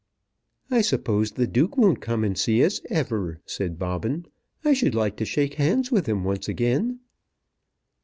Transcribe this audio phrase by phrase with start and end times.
[0.71, 4.25] "I suppose the Duke won't come and see us ever," said Bobbin.
[4.65, 7.01] "I should like to shake hands with him once again."